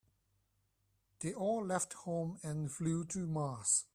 [1.19, 3.85] They all left home and flew to Mars.